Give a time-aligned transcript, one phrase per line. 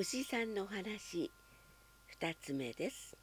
[0.00, 1.30] 牛さんの話。
[2.06, 3.14] 二つ目です。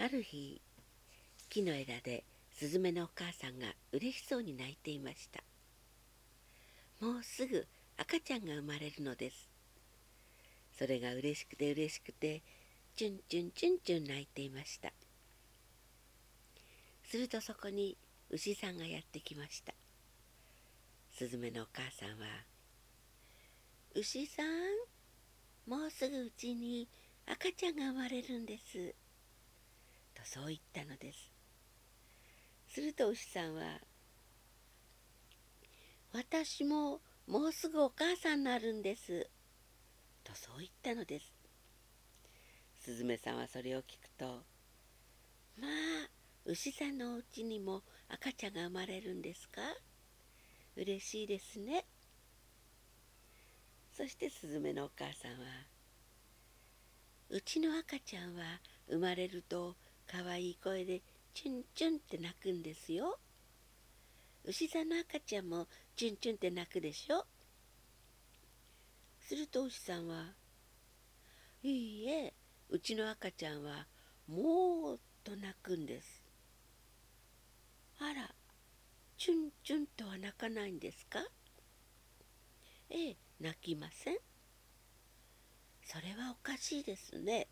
[0.00, 0.58] ある日
[1.50, 5.44] 木の枝でスズメのお母さんが嬉しそうに泣いていました。
[7.04, 7.66] もうすぐ
[7.98, 9.50] 赤ちゃんが生まれるのです。
[10.78, 12.40] それが嬉しくて嬉しくて
[12.96, 14.94] チュンチュンチュンチュン泣いていました。
[17.04, 17.98] するとそこに
[18.30, 19.74] 牛さんがやってきました。
[21.10, 22.26] スズメのお母さんは
[23.94, 24.46] 「牛さん
[25.66, 26.88] もうすぐうちに
[27.26, 28.94] 赤ちゃんが生まれるんです」
[30.14, 31.30] とそう言ったのです。
[32.68, 33.80] すると牛さんは
[36.12, 39.30] 「私ももうすぐお母さんになるんです」
[40.24, 41.32] とそう言ったのです。
[42.80, 44.44] スズメさんはそれを聞くと
[45.56, 46.13] 「まあ
[46.46, 49.62] 牛さんのお家にも赤ちゃんが生まれるんですか？
[50.76, 51.86] 嬉しいですね。
[53.96, 55.46] そしてスズメのお母さんは
[57.30, 61.00] 「うちの赤ちゃんは生まれるとかわいい声で
[61.32, 63.18] チュンチュンって泣くんですよ。
[64.44, 65.66] 牛さんの赤ちゃんも
[65.96, 67.24] チュンチュンって泣くでしょ？
[69.20, 70.34] すると牛さんは
[71.64, 72.34] 「いいえ
[72.68, 73.86] うちの赤ちゃんは
[74.26, 76.22] もうと泣くんです」
[78.06, 78.34] あら、
[79.16, 81.20] チュンチュンとは泣かないんですか？
[82.90, 84.18] ええ、泣きません。
[85.86, 87.48] それはおかしいですね。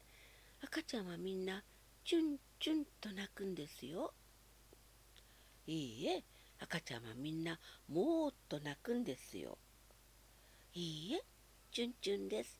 [0.61, 1.65] 赤ちゃんはみんな
[2.05, 4.13] チュンチュンと泣くんですよ。
[5.67, 6.23] いいえ、
[6.59, 9.57] 赤ちゃんはみんなもーっと泣くんですよ。
[10.75, 11.25] いいえ、
[11.71, 12.59] チュンチュンです。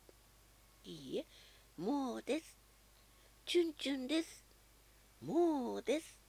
[0.85, 1.27] いいえ、
[1.77, 2.57] もうです。
[3.45, 4.47] チュンチュンです。
[5.21, 6.22] もうです。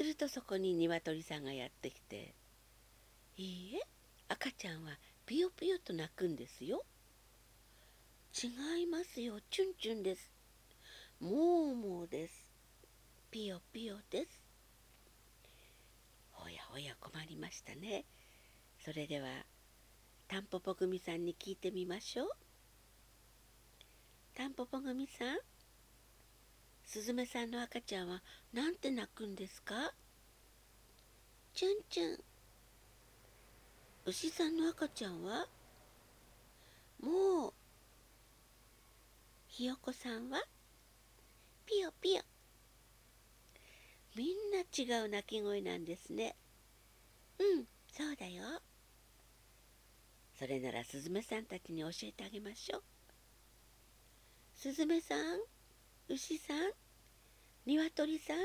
[0.00, 2.32] するとそこに鶏さんがやってきて
[3.36, 3.86] 「いいえ
[4.28, 6.86] 赤ちゃんはピヨピヨと泣くんですよ」
[8.32, 10.32] 「違いますよチュンチュンです」
[11.20, 12.50] 「もうもうです」
[13.30, 14.40] 「ピヨピヨです」
[16.42, 18.06] おやおや困りましたね。
[18.82, 19.44] それでは
[20.28, 22.30] タンポポ組さんに聞いてみましょう。
[24.34, 25.49] タンポポ組さん。
[26.92, 28.20] スズメさんの赤ちゃんは
[28.52, 29.94] なんて泣くんですか？
[31.54, 32.18] チュンチュン。
[34.06, 35.46] 牛さんの赤ちゃんは？
[37.00, 37.52] もう。
[39.46, 40.42] ひよこさんは？
[41.64, 42.22] ピヨピヨ。
[44.16, 46.34] みんな違う鳴き声なんですね。
[47.38, 48.42] うん、そうだよ。
[50.36, 52.82] それならスズメさんたちに教えてあげましょう。
[54.56, 55.38] スズメさん
[56.10, 56.72] 牛さん
[57.66, 58.36] 鶏さん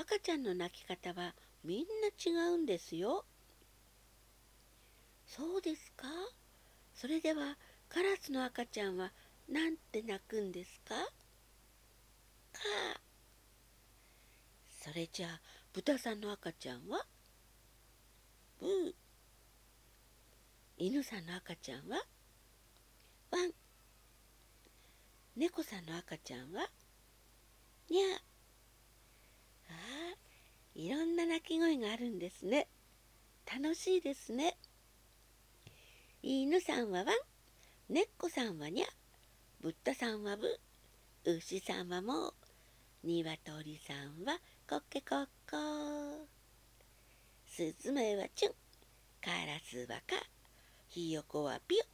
[0.00, 1.34] 赤ちゃんの泣き方は
[1.64, 1.84] みんな
[2.24, 3.24] 違うんですよ。
[5.26, 6.06] そうですか？
[6.94, 7.56] それでは
[7.88, 9.10] カラスの赤ちゃんは
[9.50, 10.94] なんて泣くんですか？
[10.94, 11.00] か。
[14.84, 15.40] それじゃあ
[15.72, 17.04] 豚さんの赤ちゃんは？
[18.60, 18.94] ブー。
[20.78, 22.04] 犬さんの赤ちゃんは？
[23.32, 23.50] ワン。
[25.36, 26.66] 猫さんの赤ちゃんは
[27.90, 28.06] にゃ
[29.68, 30.16] ああ
[30.74, 32.68] いろんな鳴き声があるんですね。
[33.46, 34.56] 楽しいですね。
[36.22, 37.06] 犬さんはワン
[37.90, 38.86] 猫さんはにゃ。
[39.60, 40.58] ブッダさんはブ
[41.24, 42.34] 牛さんはもう。
[43.04, 46.26] 鶏さんはコッケコッコ
[47.46, 48.52] スズメはチュン。
[49.22, 50.16] カラスはカ。
[50.88, 51.84] ひよこはピヨ。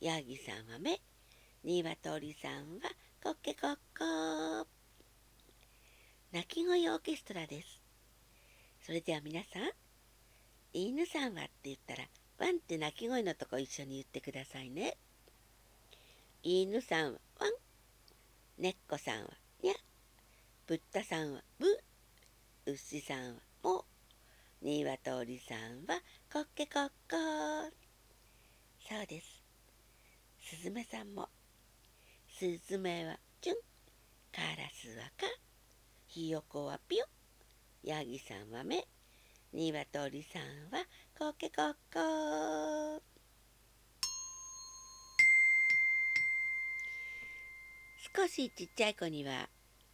[0.00, 0.98] ヤギさんはメ。
[1.62, 2.90] 鶏さんは
[3.22, 4.66] コッケコッコ
[6.32, 7.82] 鳴き声オーケストラです。
[8.80, 9.70] それでは皆さん、
[10.72, 12.08] 犬さんはって言ったら、
[12.38, 14.96] ワンって鳴き声のとこ一緒に言ってくださいね。
[16.42, 17.50] 犬さんはワン、
[18.56, 19.28] 猫さんは
[19.62, 19.74] ニャ、
[20.66, 21.66] ブッダさんはブ、
[22.64, 23.84] 牛さんはモ、
[24.62, 26.00] 鶏さんは
[26.32, 26.90] コッケコッコ
[28.88, 29.42] そうです。
[30.38, 31.28] スズメさんも
[32.40, 33.56] スズメはチュン、
[34.32, 35.26] カラスはカ、
[36.06, 37.04] ひよこはピヨ、
[37.84, 38.88] ヤギさんは目、
[39.52, 40.42] ニワトリさん
[40.74, 40.86] は
[41.18, 43.02] コケコッコ
[48.16, 49.50] 少しちっちゃい子には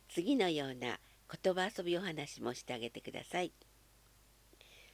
[0.08, 1.00] 次のような
[1.42, 3.50] 言葉遊びお話もしてあげてください。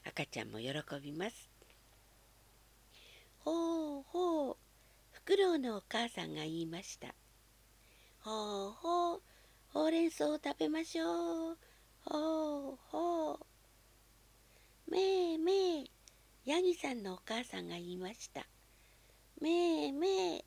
[0.07, 0.73] 赤ちゃんも喜
[1.03, 1.51] びます。
[3.41, 4.57] ほうほう、
[5.11, 7.15] フクロウのお母さんが言いました。
[8.25, 9.23] ほうほう。
[9.73, 11.59] ほうれん草を食べましょう。
[12.05, 13.39] ほうほう。
[14.91, 15.91] めいめい
[16.45, 18.47] ヤギさんのお母さんが言いました。
[19.41, 20.45] めいめい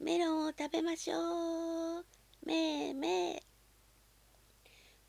[0.00, 2.04] メロンを食べましょう。
[2.44, 3.40] めいめい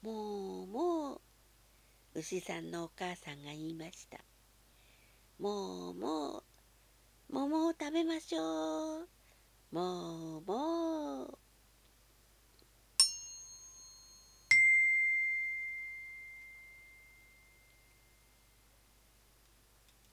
[0.04, 1.22] もうもう。
[2.14, 4.20] 牛さんのお母さんが言いました。
[5.40, 6.44] もうもう。
[7.30, 9.08] 桃を食べましょう。
[9.72, 10.37] もう